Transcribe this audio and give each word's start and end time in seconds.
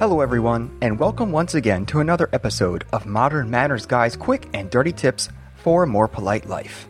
Hello, 0.00 0.20
everyone, 0.20 0.76
and 0.82 0.98
welcome 0.98 1.30
once 1.30 1.54
again 1.54 1.86
to 1.86 2.00
another 2.00 2.28
episode 2.32 2.84
of 2.92 3.06
Modern 3.06 3.48
Manners 3.48 3.86
Guy's 3.86 4.16
quick 4.16 4.48
and 4.52 4.68
dirty 4.68 4.90
tips 4.90 5.28
for 5.54 5.84
a 5.84 5.86
more 5.86 6.08
polite 6.08 6.48
life. 6.48 6.88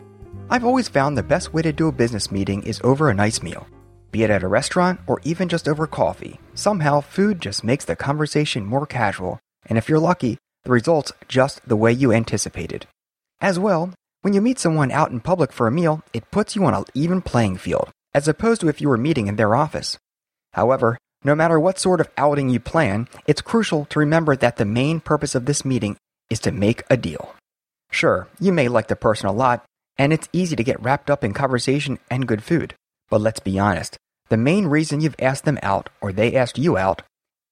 I've 0.49 0.65
always 0.65 0.87
found 0.87 1.15
the 1.15 1.21
best 1.21 1.53
way 1.53 1.61
to 1.61 1.71
do 1.71 1.87
a 1.87 1.91
business 1.91 2.31
meeting 2.31 2.63
is 2.63 2.81
over 2.83 3.07
a 3.07 3.13
nice 3.13 3.43
meal. 3.43 3.67
Be 4.09 4.23
it 4.23 4.31
at 4.31 4.41
a 4.41 4.47
restaurant 4.47 4.99
or 5.05 5.21
even 5.23 5.49
just 5.49 5.67
over 5.67 5.85
coffee, 5.85 6.39
somehow 6.55 6.99
food 6.99 7.39
just 7.39 7.63
makes 7.63 7.85
the 7.85 7.95
conversation 7.95 8.65
more 8.65 8.87
casual, 8.87 9.39
and 9.67 9.77
if 9.77 9.87
you're 9.87 9.99
lucky, 9.99 10.39
the 10.63 10.71
result's 10.71 11.11
just 11.27 11.61
the 11.69 11.77
way 11.77 11.91
you 11.91 12.11
anticipated. 12.11 12.87
As 13.39 13.59
well, 13.59 13.93
when 14.23 14.33
you 14.33 14.41
meet 14.41 14.57
someone 14.57 14.89
out 14.89 15.11
in 15.11 15.19
public 15.19 15.53
for 15.53 15.67
a 15.67 15.71
meal, 15.71 16.01
it 16.11 16.31
puts 16.31 16.55
you 16.55 16.65
on 16.65 16.73
an 16.73 16.85
even 16.95 17.21
playing 17.21 17.57
field, 17.57 17.91
as 18.15 18.27
opposed 18.27 18.61
to 18.61 18.67
if 18.67 18.81
you 18.81 18.89
were 18.89 18.97
meeting 18.97 19.27
in 19.27 19.35
their 19.35 19.53
office. 19.53 19.99
However, 20.53 20.97
no 21.25 21.33
matter 21.33 21.59
what 21.59 21.79
sort 21.79 21.99
of 21.99 22.09
outing 22.17 22.49
you 22.49 22.59
plan, 22.59 23.07
it's 23.25 23.41
crucial 23.41 23.85
to 23.85 23.97
remember 23.97 24.35
that 24.35 24.57
the 24.57 24.63
main 24.63 24.99
purpose 24.99 25.33
of 25.33 25.45
this 25.45 25.65
meeting 25.65 25.97
is 26.29 26.39
to 26.39 26.51
make 26.51 26.83
a 26.87 26.95
deal. 26.95 27.33
Sure, 27.91 28.27
you 28.39 28.53
may 28.53 28.67
like 28.67 28.87
the 28.87 28.95
person 28.95 29.27
a 29.27 29.31
lot, 29.31 29.65
and 29.97 30.13
it's 30.13 30.29
easy 30.31 30.55
to 30.55 30.63
get 30.63 30.81
wrapped 30.81 31.09
up 31.09 31.23
in 31.23 31.33
conversation 31.33 31.97
and 32.11 32.27
good 32.27 32.43
food. 32.43 32.75
But 33.09 33.21
let's 33.21 33.39
be 33.39 33.57
honest, 33.57 33.97
the 34.29 34.37
main 34.37 34.67
reason 34.67 35.01
you've 35.01 35.15
asked 35.19 35.45
them 35.45 35.57
out 35.63 35.89
or 35.99 36.11
they 36.11 36.35
asked 36.35 36.59
you 36.59 36.77
out 36.77 37.01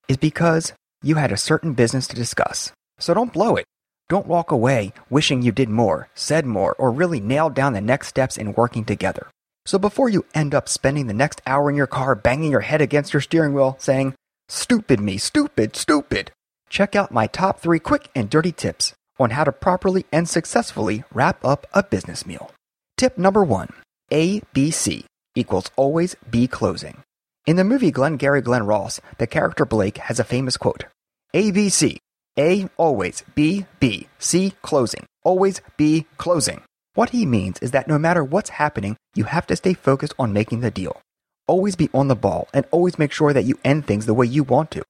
is 0.07 0.17
because 0.17 0.73
you 1.01 1.15
had 1.15 1.31
a 1.31 1.37
certain 1.37 1.73
business 1.73 2.07
to 2.07 2.15
discuss. 2.15 2.71
So 2.99 3.15
don't 3.15 3.33
blow 3.33 3.55
it. 3.55 3.65
Don't 4.07 4.27
walk 4.27 4.51
away 4.51 4.93
wishing 5.09 5.41
you 5.41 5.51
did 5.51 5.69
more, 5.69 6.09
said 6.13 6.45
more, 6.45 6.75
or 6.77 6.91
really 6.91 7.19
nailed 7.19 7.55
down 7.55 7.73
the 7.73 7.81
next 7.81 8.07
steps 8.07 8.37
in 8.37 8.53
working 8.53 8.85
together. 8.85 9.27
So 9.65 9.79
before 9.79 10.09
you 10.09 10.25
end 10.33 10.53
up 10.53 10.67
spending 10.67 11.07
the 11.07 11.13
next 11.13 11.41
hour 11.47 11.69
in 11.69 11.75
your 11.75 11.87
car 11.87 12.15
banging 12.15 12.51
your 12.51 12.61
head 12.61 12.81
against 12.81 13.13
your 13.13 13.21
steering 13.21 13.53
wheel 13.53 13.77
saying, 13.79 14.13
Stupid 14.49 14.99
me, 14.99 15.17
stupid, 15.17 15.75
stupid, 15.75 16.31
check 16.69 16.95
out 16.95 17.11
my 17.11 17.27
top 17.27 17.59
three 17.59 17.79
quick 17.79 18.09
and 18.13 18.29
dirty 18.29 18.51
tips 18.51 18.93
on 19.19 19.29
how 19.29 19.43
to 19.43 19.51
properly 19.51 20.05
and 20.11 20.27
successfully 20.27 21.03
wrap 21.13 21.43
up 21.45 21.65
a 21.73 21.83
business 21.83 22.25
meal. 22.25 22.51
Tip 22.97 23.17
number 23.17 23.43
one 23.43 23.69
ABC 24.11 25.05
equals 25.35 25.71
always 25.75 26.15
be 26.29 26.47
closing. 26.47 27.01
In 27.45 27.55
the 27.55 27.63
movie 27.63 27.91
Glengarry 27.91 28.41
Glen 28.41 28.65
Ross, 28.65 28.99
the 29.17 29.27
character 29.27 29.65
Blake 29.65 29.97
has 29.97 30.19
a 30.19 30.23
famous 30.23 30.57
quote 30.57 30.85
ABC, 31.33 31.97
A 32.37 32.69
always, 32.77 33.23
B, 33.33 33.65
B, 33.79 34.07
C 34.19 34.53
closing, 34.61 35.05
always 35.23 35.61
be 35.77 36.05
closing. 36.17 36.61
What 36.95 37.09
he 37.09 37.25
means 37.25 37.57
is 37.59 37.71
that 37.71 37.87
no 37.87 37.97
matter 37.97 38.23
what's 38.23 38.51
happening, 38.51 38.97
you 39.15 39.23
have 39.23 39.47
to 39.47 39.55
stay 39.55 39.73
focused 39.73 40.13
on 40.19 40.31
making 40.31 40.59
the 40.59 40.69
deal. 40.69 41.01
Always 41.47 41.75
be 41.75 41.89
on 41.91 42.07
the 42.07 42.15
ball 42.15 42.47
and 42.53 42.65
always 42.69 42.99
make 42.99 43.11
sure 43.11 43.33
that 43.33 43.45
you 43.45 43.57
end 43.63 43.87
things 43.87 44.05
the 44.05 44.13
way 44.13 44.27
you 44.27 44.43
want 44.43 44.69
to. 44.71 44.83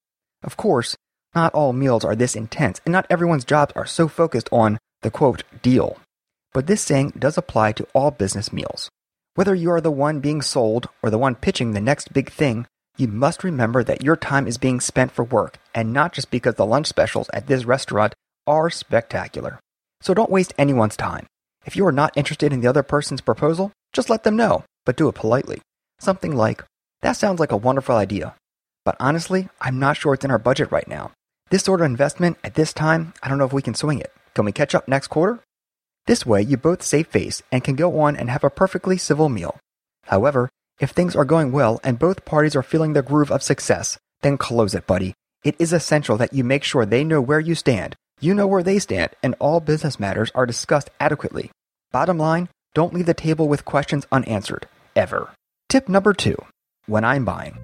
Of 0.44 0.58
course, 0.58 0.98
not 1.34 1.54
all 1.54 1.72
meals 1.72 2.04
are 2.04 2.16
this 2.16 2.36
intense 2.36 2.82
and 2.86 2.92
not 2.92 3.08
everyone's 3.10 3.46
jobs 3.46 3.72
are 3.76 3.86
so 3.86 4.10
focused 4.10 4.50
on 4.52 4.80
the 5.02 5.10
quote 5.10 5.44
deal. 5.62 5.98
But 6.52 6.68
this 6.68 6.82
saying 6.82 7.14
does 7.18 7.38
apply 7.38 7.72
to 7.74 7.88
all 7.94 8.12
business 8.12 8.52
meals. 8.52 8.90
Whether 9.36 9.56
you 9.56 9.72
are 9.72 9.82
the 9.82 9.90
one 9.90 10.20
being 10.20 10.42
sold 10.42 10.90
or 11.02 11.10
the 11.10 11.18
one 11.18 11.36
pitching 11.36 11.72
the 11.72 11.82
next 11.82 12.12
big 12.12 12.30
thing, 12.30 12.68
you 12.98 13.08
must 13.08 13.46
remember 13.46 13.82
that 13.84 14.04
your 14.04 14.18
time 14.18 14.46
is 14.46 14.58
being 14.58 14.82
spent 14.82 15.12
for 15.12 15.24
work 15.24 15.58
and 15.74 15.94
not 15.94 16.12
just 16.12 16.30
because 16.30 16.56
the 16.56 16.66
lunch 16.66 16.88
specials 16.88 17.30
at 17.34 17.48
this 17.48 17.64
restaurant 17.64 18.14
are 18.46 18.70
spectacular. 18.70 19.60
So 20.02 20.14
don't 20.14 20.30
waste 20.30 20.54
anyone's 20.58 20.98
time. 20.98 21.26
If 21.66 21.76
you 21.76 21.86
are 21.86 21.92
not 21.92 22.18
interested 22.18 22.52
in 22.52 22.62
the 22.62 22.68
other 22.68 22.84
person's 22.84 23.22
proposal, 23.22 23.72
just 23.94 24.10
let 24.10 24.24
them 24.24 24.36
know, 24.36 24.66
but 24.86 24.98
do 24.98 25.08
it 25.08 25.16
politely. 25.16 25.62
Something 26.00 26.36
like, 26.36 26.64
That 27.02 27.14
sounds 27.14 27.40
like 27.40 27.52
a 27.52 27.58
wonderful 27.58 27.96
idea, 27.96 28.36
but 28.86 28.96
honestly, 29.00 29.50
I'm 29.62 29.80
not 29.80 29.98
sure 29.98 30.14
it's 30.14 30.26
in 30.26 30.32
our 30.32 30.40
budget 30.40 30.72
right 30.72 30.88
now. 30.88 31.12
This 31.50 31.64
sort 31.64 31.82
of 31.82 31.86
investment 31.86 32.38
at 32.44 32.56
this 32.56 32.74
time, 32.74 33.14
I 33.22 33.30
don't 33.30 33.38
know 33.38 33.46
if 33.46 33.54
we 33.54 33.62
can 33.62 33.76
swing 33.76 34.00
it. 34.00 34.12
Can 34.34 34.46
we 34.46 34.52
catch 34.52 34.76
up 34.76 34.88
next 34.88 35.08
quarter? 35.08 35.40
This 36.06 36.26
way, 36.26 36.42
you 36.42 36.58
both 36.58 36.82
save 36.82 37.08
face 37.08 37.42
and 37.52 37.64
can 37.64 37.76
go 37.76 38.00
on 38.02 38.16
and 38.16 38.30
have 38.30 38.44
a 38.44 38.50
perfectly 38.50 38.98
civil 38.98 39.30
meal. 39.30 39.58
However, 40.06 40.50
if 40.80 40.90
things 40.92 41.16
are 41.16 41.26
going 41.26 41.52
well 41.52 41.80
and 41.84 42.00
both 42.00 42.26
parties 42.26 42.56
are 42.56 42.64
feeling 42.64 42.94
the 42.94 43.02
groove 43.02 43.32
of 43.32 43.44
success, 43.44 43.98
then 44.22 44.38
close 44.38 44.74
it, 44.76 44.88
buddy. 44.88 45.14
It 45.44 45.56
is 45.60 45.72
essential 45.72 46.18
that 46.18 46.34
you 46.34 46.44
make 46.44 46.64
sure 46.64 46.86
they 46.86 47.04
know 47.04 47.22
where 47.22 47.40
you 47.40 47.56
stand 47.56 47.96
you 48.20 48.34
know 48.34 48.48
where 48.48 48.64
they 48.64 48.80
stand, 48.80 49.12
and 49.22 49.36
all 49.40 49.60
business 49.60 50.00
matters 50.00 50.32
are 50.36 50.46
discussed 50.46 50.90
adequately. 51.00 51.52
Bottom 51.92 52.18
line, 52.18 52.50
don't 52.74 52.94
leave 52.94 53.06
the 53.06 53.14
table 53.14 53.48
with 53.48 53.66
questions 53.66 54.06
unanswered, 54.12 54.68
ever. 54.96 55.32
Tip 55.70 55.90
number 55.90 56.14
two 56.14 56.38
when 56.86 57.04
I'm 57.04 57.26
buying. 57.26 57.58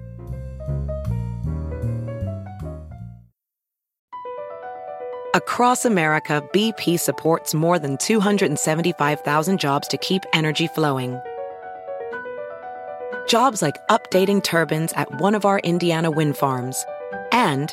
Across 5.32 5.84
America, 5.84 6.42
BP 6.52 6.98
supports 6.98 7.54
more 7.54 7.78
than 7.78 7.96
275,000 7.98 9.60
jobs 9.60 9.86
to 9.86 9.96
keep 9.96 10.24
energy 10.32 10.66
flowing. 10.66 11.20
Jobs 13.28 13.62
like 13.62 13.76
updating 13.88 14.42
turbines 14.42 14.92
at 14.94 15.20
one 15.20 15.36
of 15.36 15.44
our 15.44 15.60
Indiana 15.60 16.10
wind 16.10 16.36
farms 16.36 16.84
and 17.30 17.72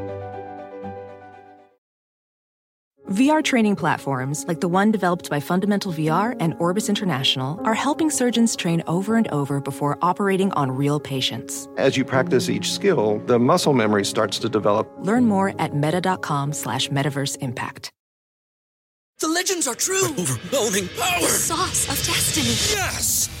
VR 3.11 3.43
training 3.43 3.75
platforms, 3.75 4.45
like 4.47 4.61
the 4.61 4.69
one 4.69 4.89
developed 4.89 5.29
by 5.29 5.41
Fundamental 5.41 5.91
VR 5.91 6.33
and 6.39 6.53
Orbis 6.59 6.87
International, 6.87 7.59
are 7.65 7.73
helping 7.73 8.09
surgeons 8.09 8.55
train 8.55 8.81
over 8.87 9.17
and 9.17 9.27
over 9.33 9.59
before 9.59 9.99
operating 10.01 10.53
on 10.53 10.71
real 10.71 10.97
patients. 10.97 11.67
As 11.75 11.97
you 11.97 12.05
practice 12.05 12.47
each 12.47 12.71
skill, 12.71 13.21
the 13.25 13.37
muscle 13.37 13.73
memory 13.73 14.05
starts 14.05 14.39
to 14.39 14.47
develop. 14.47 14.89
Learn 14.99 15.25
more 15.25 15.53
at 15.59 15.75
meta.com 15.75 16.53
slash 16.53 16.87
metaverse 16.87 17.37
impact. 17.41 17.91
The 19.19 19.27
legends 19.27 19.67
are 19.67 19.75
true. 19.75 20.05
Overwhelming 20.07 20.87
power! 20.97 21.21
The 21.21 21.27
sauce 21.27 21.83
of 21.89 21.97
destiny. 22.07 22.55
Yes! 22.79 23.40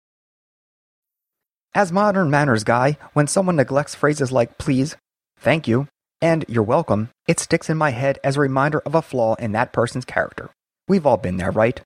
As 1.73 1.89
modern 1.89 2.29
manners 2.29 2.65
guy, 2.65 2.97
when 3.13 3.27
someone 3.27 3.55
neglects 3.55 3.95
phrases 3.95 4.29
like 4.29 4.57
please, 4.57 4.97
thank 5.39 5.69
you, 5.69 5.87
and 6.21 6.43
you're 6.49 6.63
welcome, 6.63 7.11
it 7.29 7.39
sticks 7.39 7.69
in 7.69 7.77
my 7.77 7.91
head 7.91 8.19
as 8.25 8.35
a 8.35 8.41
reminder 8.41 8.79
of 8.79 8.93
a 8.93 9.01
flaw 9.01 9.35
in 9.35 9.53
that 9.53 9.71
person's 9.71 10.03
character. 10.03 10.49
We've 10.89 11.05
all 11.05 11.15
been 11.15 11.37
there, 11.37 11.49
right? 11.49 11.79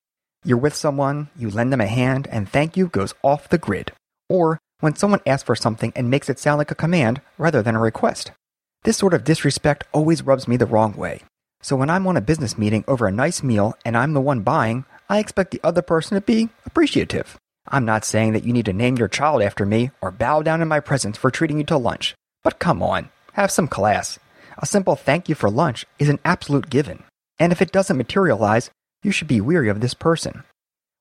You're 0.43 0.57
with 0.57 0.73
someone, 0.73 1.29
you 1.37 1.51
lend 1.51 1.71
them 1.71 1.81
a 1.81 1.85
hand, 1.85 2.27
and 2.31 2.49
thank 2.49 2.75
you 2.75 2.87
goes 2.87 3.13
off 3.21 3.47
the 3.47 3.59
grid. 3.59 3.91
Or 4.27 4.57
when 4.79 4.95
someone 4.95 5.19
asks 5.23 5.45
for 5.45 5.55
something 5.55 5.93
and 5.95 6.09
makes 6.09 6.29
it 6.29 6.39
sound 6.39 6.57
like 6.57 6.71
a 6.71 6.75
command 6.75 7.21
rather 7.37 7.61
than 7.61 7.75
a 7.75 7.79
request. 7.79 8.31
This 8.85 8.97
sort 8.97 9.13
of 9.13 9.23
disrespect 9.23 9.83
always 9.91 10.23
rubs 10.23 10.47
me 10.47 10.57
the 10.57 10.65
wrong 10.65 10.93
way. 10.93 11.21
So 11.61 11.75
when 11.75 11.91
I'm 11.91 12.07
on 12.07 12.17
a 12.17 12.21
business 12.21 12.57
meeting 12.57 12.85
over 12.87 13.05
a 13.05 13.11
nice 13.11 13.43
meal 13.43 13.75
and 13.85 13.95
I'm 13.95 14.13
the 14.13 14.21
one 14.21 14.41
buying, 14.41 14.85
I 15.09 15.19
expect 15.19 15.51
the 15.51 15.61
other 15.63 15.83
person 15.83 16.15
to 16.15 16.21
be 16.21 16.49
appreciative. 16.65 17.37
I'm 17.67 17.85
not 17.85 18.05
saying 18.05 18.33
that 18.33 18.43
you 18.43 18.53
need 18.53 18.65
to 18.65 18.73
name 18.73 18.97
your 18.97 19.07
child 19.07 19.41
after 19.41 19.65
me 19.65 19.91
or 20.01 20.11
bow 20.11 20.41
down 20.41 20.61
in 20.61 20.67
my 20.67 20.79
presence 20.79 21.17
for 21.17 21.31
treating 21.31 21.57
you 21.57 21.63
to 21.65 21.77
lunch. 21.77 22.15
But 22.43 22.59
come 22.59 22.83
on, 22.83 23.09
have 23.33 23.51
some 23.51 23.67
class. 23.67 24.19
A 24.57 24.65
simple 24.65 24.95
thank 24.95 25.27
you 25.27 25.35
for 25.35 25.49
lunch 25.49 25.85
is 25.99 26.09
an 26.09 26.19
absolute 26.23 26.69
given. 26.69 27.03
And 27.39 27.51
if 27.51 27.61
it 27.61 27.71
doesn't 27.71 27.97
materialize, 27.97 28.69
you 29.03 29.11
should 29.11 29.27
be 29.27 29.41
weary 29.41 29.69
of 29.69 29.81
this 29.81 29.93
person. 29.93 30.43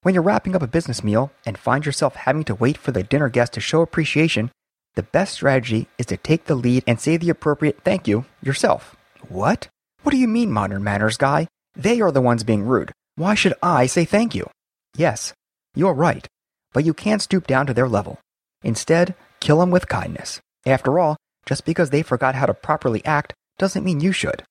When 0.02 0.14
you're 0.14 0.22
wrapping 0.22 0.54
up 0.56 0.62
a 0.62 0.66
business 0.66 1.04
meal 1.04 1.32
and 1.46 1.56
find 1.56 1.86
yourself 1.86 2.14
having 2.16 2.44
to 2.44 2.54
wait 2.54 2.76
for 2.76 2.92
the 2.92 3.02
dinner 3.02 3.28
guest 3.28 3.54
to 3.54 3.60
show 3.60 3.80
appreciation, 3.80 4.50
the 4.94 5.02
best 5.02 5.34
strategy 5.34 5.88
is 5.98 6.06
to 6.06 6.16
take 6.16 6.44
the 6.44 6.54
lead 6.54 6.84
and 6.86 7.00
say 7.00 7.16
the 7.16 7.30
appropriate 7.30 7.80
thank 7.84 8.06
you 8.06 8.24
yourself. 8.42 8.96
What? 9.28 9.68
What 10.02 10.12
do 10.12 10.18
you 10.18 10.28
mean, 10.28 10.50
modern 10.50 10.84
manners 10.84 11.16
guy? 11.16 11.48
They 11.74 12.00
are 12.00 12.12
the 12.12 12.20
ones 12.20 12.44
being 12.44 12.64
rude. 12.64 12.92
Why 13.16 13.34
should 13.34 13.54
I 13.62 13.86
say 13.86 14.04
thank 14.04 14.34
you? 14.34 14.48
Yes, 14.96 15.32
you're 15.74 15.94
right, 15.94 16.26
but 16.74 16.84
you 16.84 16.92
can't 16.92 17.22
stoop 17.22 17.46
down 17.46 17.66
to 17.66 17.72
their 17.72 17.88
level. 17.88 18.18
Instead, 18.62 19.14
kill 19.40 19.60
them 19.60 19.70
with 19.70 19.88
kindness. 19.88 20.42
After 20.66 20.98
all, 20.98 21.16
just 21.46 21.64
because 21.64 21.88
they 21.88 22.02
forgot 22.02 22.34
how 22.34 22.44
to 22.44 22.52
properly 22.52 23.02
act 23.06 23.32
doesn't 23.56 23.84
mean 23.84 24.00
you 24.00 24.12
should. 24.12 24.42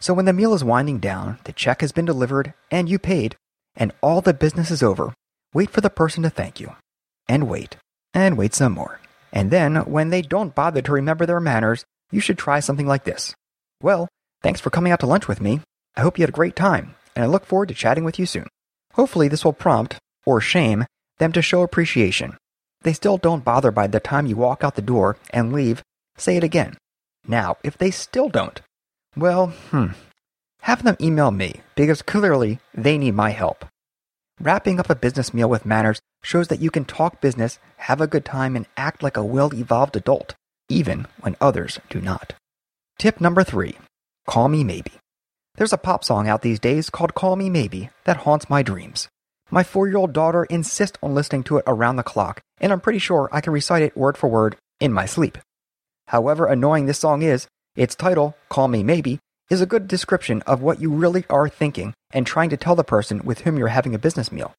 So 0.00 0.14
when 0.14 0.24
the 0.24 0.32
meal 0.32 0.54
is 0.54 0.64
winding 0.64 0.98
down, 0.98 1.38
the 1.44 1.52
check 1.52 1.82
has 1.82 1.92
been 1.92 2.06
delivered, 2.06 2.54
and 2.70 2.88
you 2.88 2.98
paid, 2.98 3.36
and 3.76 3.92
all 4.00 4.22
the 4.22 4.32
business 4.32 4.70
is 4.70 4.82
over, 4.82 5.12
wait 5.52 5.68
for 5.68 5.82
the 5.82 5.90
person 5.90 6.22
to 6.22 6.30
thank 6.30 6.60
you. 6.60 6.74
And 7.28 7.46
wait, 7.50 7.76
and 8.14 8.38
wait 8.38 8.54
some 8.54 8.72
more. 8.72 8.98
And 9.30 9.50
then, 9.50 9.76
when 9.84 10.08
they 10.08 10.22
don't 10.22 10.54
bother 10.54 10.80
to 10.80 10.92
remember 10.92 11.26
their 11.26 11.40
manners, 11.40 11.84
you 12.10 12.20
should 12.20 12.38
try 12.38 12.60
something 12.60 12.86
like 12.86 13.04
this. 13.04 13.34
Well, 13.82 14.08
Thanks 14.42 14.60
for 14.60 14.70
coming 14.70 14.90
out 14.90 14.98
to 15.00 15.06
lunch 15.06 15.28
with 15.28 15.40
me. 15.40 15.60
I 15.96 16.00
hope 16.00 16.18
you 16.18 16.22
had 16.22 16.30
a 16.30 16.32
great 16.32 16.56
time, 16.56 16.96
and 17.14 17.22
I 17.22 17.28
look 17.28 17.46
forward 17.46 17.68
to 17.68 17.74
chatting 17.74 18.02
with 18.02 18.18
you 18.18 18.26
soon. 18.26 18.48
Hopefully, 18.94 19.28
this 19.28 19.44
will 19.44 19.52
prompt, 19.52 19.98
or 20.26 20.40
shame, 20.40 20.84
them 21.22 21.32
to 21.32 21.40
show 21.40 21.62
appreciation. 21.62 22.36
They 22.82 22.92
still 22.92 23.16
don't 23.16 23.44
bother 23.44 23.70
by 23.70 23.86
the 23.86 24.00
time 24.00 24.26
you 24.26 24.34
walk 24.34 24.64
out 24.64 24.74
the 24.74 24.82
door 24.82 25.16
and 25.30 25.52
leave, 25.52 25.82
say 26.16 26.36
it 26.36 26.42
again. 26.42 26.76
Now, 27.26 27.56
if 27.62 27.78
they 27.78 27.92
still 27.92 28.28
don't, 28.28 28.60
well, 29.16 29.48
hmm, 29.70 29.94
have 30.62 30.82
them 30.82 30.96
email 31.00 31.30
me 31.30 31.60
because 31.76 32.02
clearly 32.02 32.58
they 32.74 32.98
need 32.98 33.14
my 33.14 33.30
help. 33.30 33.64
Wrapping 34.40 34.80
up 34.80 34.90
a 34.90 34.96
business 34.96 35.32
meal 35.32 35.48
with 35.48 35.64
manners 35.64 36.00
shows 36.24 36.48
that 36.48 36.60
you 36.60 36.70
can 36.70 36.84
talk 36.84 37.20
business, 37.20 37.60
have 37.76 38.00
a 38.00 38.08
good 38.08 38.24
time, 38.24 38.56
and 38.56 38.66
act 38.76 39.02
like 39.02 39.16
a 39.16 39.24
well 39.24 39.54
evolved 39.54 39.94
adult, 39.94 40.34
even 40.68 41.06
when 41.20 41.36
others 41.40 41.78
do 41.88 42.00
not. 42.00 42.34
Tip 42.98 43.20
number 43.20 43.44
three 43.44 43.76
Call 44.26 44.48
Me 44.48 44.64
Maybe. 44.64 44.92
There's 45.54 45.72
a 45.72 45.78
pop 45.78 46.02
song 46.02 46.26
out 46.26 46.42
these 46.42 46.58
days 46.58 46.90
called 46.90 47.14
Call 47.14 47.36
Me 47.36 47.48
Maybe 47.48 47.90
that 48.04 48.18
haunts 48.18 48.50
my 48.50 48.62
dreams. 48.64 49.08
My 49.54 49.62
four 49.62 49.86
year 49.86 49.98
old 49.98 50.14
daughter 50.14 50.44
insists 50.44 50.98
on 51.02 51.14
listening 51.14 51.42
to 51.44 51.58
it 51.58 51.64
around 51.66 51.96
the 51.96 52.02
clock, 52.02 52.40
and 52.58 52.72
I'm 52.72 52.80
pretty 52.80 52.98
sure 52.98 53.28
I 53.30 53.42
can 53.42 53.52
recite 53.52 53.82
it 53.82 53.94
word 53.94 54.16
for 54.16 54.30
word 54.30 54.56
in 54.80 54.94
my 54.94 55.04
sleep. 55.04 55.36
However 56.08 56.46
annoying 56.46 56.86
this 56.86 56.98
song 56.98 57.20
is, 57.20 57.48
its 57.76 57.94
title, 57.94 58.34
Call 58.48 58.68
Me 58.68 58.82
Maybe, 58.82 59.18
is 59.50 59.60
a 59.60 59.66
good 59.66 59.88
description 59.88 60.40
of 60.46 60.62
what 60.62 60.80
you 60.80 60.90
really 60.90 61.26
are 61.28 61.50
thinking 61.50 61.92
and 62.12 62.26
trying 62.26 62.48
to 62.48 62.56
tell 62.56 62.74
the 62.74 62.82
person 62.82 63.20
with 63.26 63.42
whom 63.42 63.58
you're 63.58 63.68
having 63.68 63.94
a 63.94 63.98
business 63.98 64.32
meal. 64.32 64.54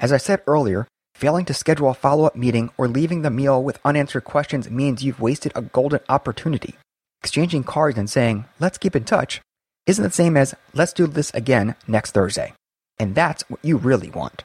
As 0.00 0.12
I 0.12 0.16
said 0.16 0.40
earlier, 0.46 0.88
failing 1.14 1.44
to 1.44 1.52
schedule 1.52 1.90
a 1.90 1.94
follow 1.94 2.24
up 2.24 2.34
meeting 2.34 2.70
or 2.78 2.88
leaving 2.88 3.20
the 3.20 3.30
meal 3.30 3.62
with 3.62 3.80
unanswered 3.84 4.24
questions 4.24 4.70
means 4.70 5.04
you've 5.04 5.20
wasted 5.20 5.52
a 5.54 5.60
golden 5.60 6.00
opportunity. 6.08 6.76
Exchanging 7.20 7.64
cards 7.64 7.98
and 7.98 8.08
saying, 8.08 8.46
let's 8.58 8.78
keep 8.78 8.96
in 8.96 9.04
touch, 9.04 9.42
isn't 9.84 10.02
the 10.02 10.10
same 10.10 10.38
as, 10.38 10.54
let's 10.72 10.94
do 10.94 11.06
this 11.06 11.30
again 11.34 11.74
next 11.86 12.12
Thursday. 12.12 12.54
And 12.98 13.14
that's 13.14 13.48
what 13.48 13.64
you 13.64 13.76
really 13.76 14.10
want. 14.10 14.44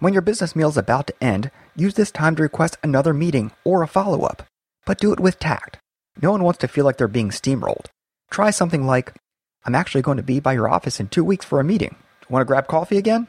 When 0.00 0.12
your 0.12 0.22
business 0.22 0.54
meal 0.54 0.68
is 0.68 0.76
about 0.76 1.08
to 1.08 1.24
end, 1.24 1.50
use 1.74 1.94
this 1.94 2.10
time 2.10 2.36
to 2.36 2.42
request 2.42 2.78
another 2.82 3.12
meeting 3.12 3.50
or 3.64 3.82
a 3.82 3.88
follow 3.88 4.22
up, 4.22 4.44
but 4.86 4.98
do 4.98 5.12
it 5.12 5.20
with 5.20 5.38
tact. 5.38 5.78
No 6.20 6.30
one 6.30 6.42
wants 6.42 6.58
to 6.58 6.68
feel 6.68 6.84
like 6.84 6.96
they're 6.98 7.08
being 7.08 7.30
steamrolled. 7.30 7.86
Try 8.30 8.50
something 8.50 8.86
like, 8.86 9.14
I'm 9.64 9.74
actually 9.74 10.02
going 10.02 10.16
to 10.16 10.22
be 10.22 10.40
by 10.40 10.52
your 10.52 10.68
office 10.68 11.00
in 11.00 11.08
two 11.08 11.24
weeks 11.24 11.44
for 11.44 11.60
a 11.60 11.64
meeting. 11.64 11.96
Want 12.28 12.42
to 12.42 12.46
grab 12.46 12.66
coffee 12.66 12.98
again? 12.98 13.28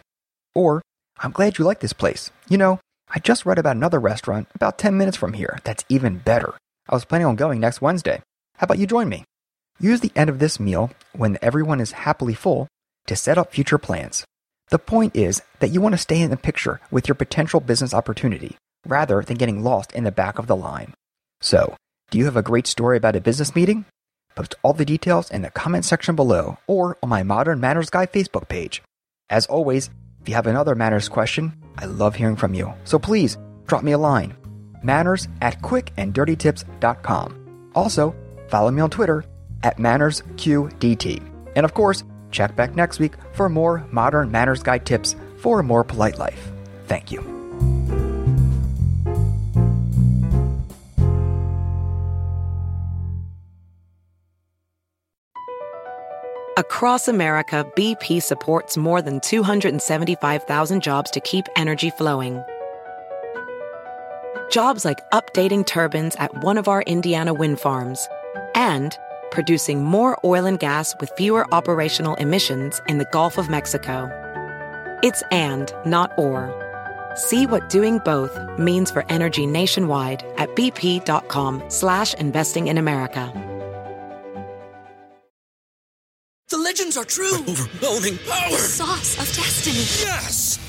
Or, 0.54 0.82
I'm 1.20 1.32
glad 1.32 1.58
you 1.58 1.66
like 1.66 1.80
this 1.80 1.94
place. 1.94 2.32
You 2.50 2.58
know, 2.58 2.80
I 3.10 3.20
just 3.20 3.46
read 3.46 3.58
about 3.58 3.76
another 3.76 4.00
restaurant 4.00 4.48
about 4.54 4.78
10 4.78 4.98
minutes 4.98 5.18
from 5.18 5.34
here 5.34 5.60
that's 5.64 5.86
even 5.90 6.20
better. 6.20 6.54
I 6.88 6.96
was 6.96 7.06
planning 7.06 7.28
on 7.28 7.36
going 7.36 7.60
next 7.60 7.82
Wednesday. 7.82 8.22
How 8.58 8.66
about 8.66 8.78
you 8.78 8.86
join 8.86 9.10
me? 9.10 9.24
Use 9.80 10.02
the 10.02 10.12
end 10.16 10.30
of 10.30 10.40
this 10.40 10.60
meal, 10.60 10.92
when 11.14 11.38
everyone 11.42 11.80
is 11.80 11.94
happily 11.94 12.34
full, 12.34 12.68
to 13.08 13.16
set 13.16 13.38
up 13.38 13.54
future 13.54 13.78
plans. 13.78 14.26
The 14.70 14.80
point 14.80 15.16
is 15.16 15.42
that 15.60 15.70
you 15.70 15.82
want 15.82 15.94
to 15.94 15.98
stay 15.98 16.22
in 16.22 16.30
the 16.30 16.38
picture 16.38 16.80
with 16.92 17.08
your 17.08 17.16
potential 17.16 17.60
business 17.60 17.94
opportunity 17.94 18.58
rather 18.86 19.22
than 19.22 19.38
getting 19.38 19.64
lost 19.64 19.92
in 19.94 20.04
the 20.04 20.12
back 20.12 20.40
of 20.40 20.48
the 20.48 20.56
line. 20.56 20.94
So, 21.42 21.76
do 22.12 22.18
you 22.18 22.26
have 22.26 22.38
a 22.38 22.44
great 22.44 22.68
story 22.68 22.98
about 22.98 23.16
a 23.16 23.22
business 23.22 23.56
meeting? 23.56 23.86
Post 24.36 24.56
all 24.62 24.74
the 24.74 24.86
details 24.86 25.32
in 25.32 25.42
the 25.42 25.50
comment 25.50 25.86
section 25.86 26.16
below 26.16 26.58
or 26.68 26.98
on 27.04 27.10
my 27.10 27.24
Modern 27.24 27.60
Manners 27.60 27.90
Guy 27.90 28.06
Facebook 28.06 28.48
page. 28.48 28.82
As 29.30 29.46
always, 29.48 29.90
if 30.22 30.30
you 30.30 30.36
have 30.36 30.48
another 30.48 30.76
manners 30.76 31.10
question, 31.10 31.54
I 31.78 31.86
love 31.86 32.16
hearing 32.16 32.36
from 32.36 32.54
you. 32.54 32.74
So 32.84 33.00
please 33.00 33.38
drop 33.68 33.84
me 33.84 33.94
a 33.94 33.98
line. 33.98 34.36
Manners 34.84 35.28
at 35.42 35.62
quickanddirtytips.com. 35.62 37.72
Also, 37.76 38.16
Follow 38.50 38.72
me 38.72 38.82
on 38.82 38.90
Twitter 38.90 39.24
at 39.64 39.78
MannersQDT. 39.78 41.22
And 41.56 41.66
of 41.66 41.74
course, 41.74 42.04
check 42.32 42.56
back 42.56 42.76
next 42.76 43.00
week 43.00 43.14
for 43.34 43.50
more 43.50 43.86
modern 43.92 44.32
manners 44.32 44.64
guide 44.64 44.86
tips 44.86 45.16
for 45.38 45.60
a 45.60 45.64
more 45.64 45.84
polite 45.84 46.18
life. 46.18 46.52
Thank 46.88 47.12
you. 47.12 47.40
Across 56.60 57.08
America, 57.08 57.66
BP 57.78 58.22
supports 58.22 58.76
more 58.76 59.02
than 59.02 59.22
275,000 59.22 60.84
jobs 60.84 61.10
to 61.12 61.22
keep 61.22 61.46
energy 61.56 61.90
flowing. 61.90 62.44
Jobs 64.52 64.84
like 64.84 65.00
updating 65.12 65.66
turbines 65.66 66.18
at 66.18 66.44
one 66.44 66.58
of 66.58 66.68
our 66.68 66.82
Indiana 66.82 67.34
wind 67.34 67.62
farms 67.62 68.10
and 68.56 68.98
producing 69.32 69.84
more 69.84 70.18
oil 70.24 70.46
and 70.46 70.60
gas 70.60 70.96
with 71.00 71.12
fewer 71.18 71.46
operational 71.54 72.16
emissions 72.16 72.82
in 72.88 72.98
the 72.98 73.08
Gulf 73.12 73.38
of 73.38 73.50
Mexico. 73.50 74.10
It's 75.04 75.24
and, 75.32 75.74
not 75.86 76.12
or. 76.18 76.54
See 77.16 77.46
what 77.46 77.70
doing 77.70 78.00
both 78.00 78.38
means 78.58 78.92
for 78.92 79.06
energy 79.10 79.46
nationwide 79.46 80.24
at 80.38 80.56
bp.com 80.56 81.64
slash 81.70 82.14
investing 82.16 82.68
in 82.68 82.78
America. 82.78 83.34
The 86.50 86.58
legends 86.58 86.98
are 86.98 87.06
true. 87.06 87.36
Overwhelming 87.36 88.18
power! 88.28 88.50
The 88.50 88.58
sauce 88.58 89.20
of 89.20 89.36
destiny. 89.36 89.86
Yes! 90.02 90.69